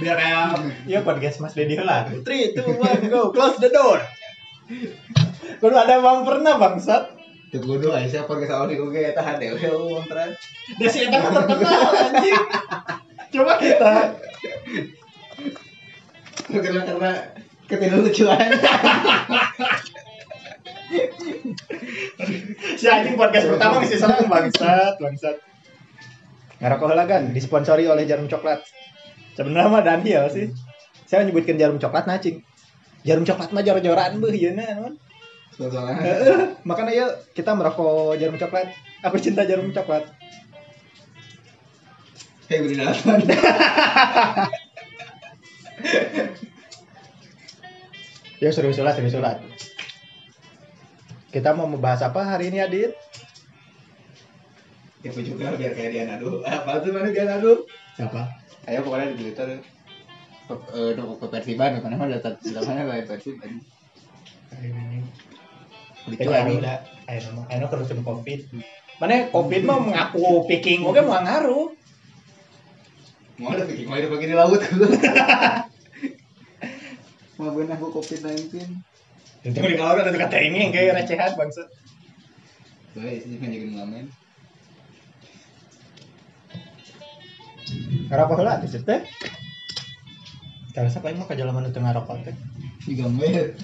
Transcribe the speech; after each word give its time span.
Biar 0.00 0.16
kayak 0.16 0.44
ya 0.88 1.04
podcast 1.04 1.44
Mas 1.44 1.52
Dedi 1.52 1.76
lah. 1.76 2.08
3 2.08 2.24
2 2.24 2.56
1 2.56 3.12
go 3.12 3.28
close 3.28 3.60
the 3.60 3.68
door. 3.68 4.00
Kudu 5.60 5.76
ada 5.76 6.00
bumperna 6.00 6.56
bangsat. 6.56 7.20
Tuh 7.50 7.58
kudu 7.58 7.90
Aisyah 7.90 8.30
podcast 8.30 8.54
awal 8.54 8.70
di 8.70 8.78
gue 8.78 9.10
tahan 9.10 9.42
deh, 9.42 9.50
udah 9.50 9.72
uang 9.74 10.06
terang. 10.06 10.30
Desi 10.78 11.02
eta 11.02 11.18
mah 11.18 11.30
terkenal 11.34 11.90
anjing. 11.98 12.44
Coba 13.30 13.52
kita 13.58 13.94
Karena 16.50 16.82
karena 16.86 17.12
ketidur 17.66 18.06
lucuan. 18.06 18.50
si 22.78 22.86
anjing 22.86 23.18
podcast 23.18 23.46
pertama 23.50 23.82
mesti 23.82 23.96
seneng 23.98 24.30
bangsat, 24.30 24.94
bangsat. 25.02 25.49
Ngerokok 26.60 26.92
lah 26.92 27.06
kan, 27.08 27.32
disponsori 27.32 27.88
oleh 27.88 28.04
jarum 28.04 28.28
coklat. 28.28 28.60
Sebenarnya 29.32 29.72
mah 29.72 29.82
Daniel 29.82 30.28
sih. 30.28 30.52
Saya 31.08 31.24
menyebutkan 31.24 31.56
jarum 31.56 31.80
coklat 31.80 32.04
nacing. 32.04 32.44
Jarum 33.02 33.24
coklat 33.24 33.50
mah 33.56 33.64
jor-joran 33.64 34.20
beuh 34.20 34.36
yeuna 34.36 34.92
Heeh, 36.04 36.40
Makanya 36.68 36.92
yuk 36.92 37.12
kita 37.32 37.56
merokok 37.56 38.20
jarum 38.20 38.36
coklat. 38.36 38.68
Aku 39.04 39.16
cinta 39.16 39.48
jarum 39.48 39.72
coklat. 39.72 40.04
kayak 42.50 42.66
beri. 42.66 42.74
Ya 48.40 48.48
serius 48.56 48.80
lah, 48.80 48.96
serius 48.96 49.20
lah. 49.20 49.36
Kita 51.28 51.52
mau 51.52 51.68
membahas 51.68 52.08
apa 52.08 52.24
hari 52.24 52.48
ini 52.48 52.64
Adit? 52.64 52.96
Gue 55.00 55.24
juga 55.24 55.56
biar 55.56 55.72
kayak 55.72 55.90
dia 55.96 56.04
nadu. 56.04 56.44
Apa 56.44 56.84
tuh 56.84 56.92
mana 56.92 57.08
dia 57.08 57.24
nadu? 57.24 57.64
Siapa? 57.96 58.28
Ayo 58.68 58.84
pokoknya 58.84 59.16
di 59.16 59.24
Twitter. 59.24 59.64
Eh, 60.50 60.92
untuk 60.98 61.22
ke 61.22 61.26
Persiban, 61.30 61.78
mana 61.80 61.94
mah 61.96 62.10
data 62.10 62.36
mana 62.42 62.84
kayak 62.84 63.06
Persiban. 63.08 63.64
Ayo 64.52 64.72
ani. 66.34 66.58
udah, 66.58 66.78
ayo 67.06 67.18
ngomong, 67.30 67.46
ayo 67.48 67.64
kerusun 67.70 68.02
covid. 68.04 68.40
Mana 69.00 69.30
covid 69.32 69.62
mah 69.64 69.78
mengaku 69.80 70.44
picking, 70.44 70.84
oke 70.84 71.00
mau 71.00 71.22
ngaruh. 71.22 71.72
Mau 73.40 73.56
ada 73.56 73.64
bikin 73.64 73.88
mau 73.88 73.96
ada 73.96 74.12
pagi 74.12 74.26
di 74.28 74.36
laut. 74.36 74.60
Mau 77.40 77.56
benar 77.56 77.80
aku 77.80 77.88
covid 77.88 78.20
19. 78.52 78.52
Itu 79.48 79.56
di 79.64 79.76
kalau 79.80 79.96
kan 79.96 80.12
ada 80.12 80.18
kata 80.28 80.36
ini 80.44 80.68
kayak 80.68 81.00
recehan 81.00 81.32
bangsa. 81.32 81.64
Baik, 82.92 83.24
sih 83.24 83.40
kan 83.40 83.48
jadi 83.48 83.72
ngamen. 83.72 84.12
Ngerokok 88.10 88.40
lah 88.42 88.58
di 88.58 88.68
situ. 88.68 88.96
Kalau 90.70 90.86
siapa 90.86 91.10
yang 91.10 91.18
mau 91.18 91.26
ke 91.26 91.34
jalan 91.34 91.54
mana 91.54 91.74
tengah 91.74 91.90
rokok 91.94 92.22
teh? 92.22 92.36
Juga 92.86 93.10
mel. 93.10 93.58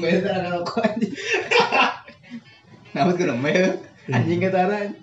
Mel 0.00 0.18
tak 0.24 0.32
ada 0.32 0.48
rokok 0.60 0.80
aja. 0.80 1.08
Nama 2.96 3.10
tuh 3.12 3.36
mel. 3.36 3.84
Anjing 4.08 4.40
ketaran. 4.44 4.96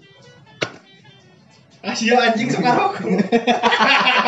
Asia 1.82 2.14
anjing 2.18 2.50
suka 2.50 2.72
rokok. 2.74 3.10